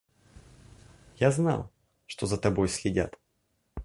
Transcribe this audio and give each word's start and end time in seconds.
Я 1.19 1.29
знал, 1.29 1.71
что 2.07 2.25
за 2.25 2.37
тобой 2.39 2.69
следят. 2.69 3.19